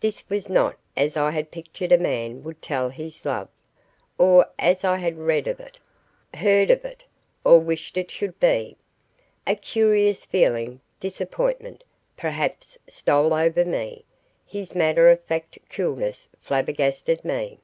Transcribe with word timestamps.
This 0.00 0.28
was 0.28 0.48
not 0.48 0.76
as 0.96 1.16
I 1.16 1.30
had 1.30 1.52
pictured 1.52 1.92
a 1.92 1.96
man 1.96 2.42
would 2.42 2.60
tell 2.60 2.88
his 2.88 3.24
love, 3.24 3.46
or 4.18 4.46
as 4.58 4.82
I 4.82 4.96
had 4.96 5.20
read 5.20 5.46
of 5.46 5.60
it, 5.60 5.78
heard 6.34 6.68
of 6.68 6.84
it, 6.84 7.04
or 7.44 7.60
wished 7.60 7.96
it 7.96 8.10
should 8.10 8.40
be. 8.40 8.76
A 9.46 9.54
curious 9.54 10.24
feeling 10.24 10.80
disappointment, 10.98 11.84
perhaps 12.16 12.76
stole 12.88 13.32
over 13.32 13.64
me. 13.64 14.04
His 14.44 14.74
matter 14.74 15.08
of 15.08 15.22
fact 15.22 15.56
coolness 15.70 16.28
flabbergasted 16.40 17.24
me. 17.24 17.60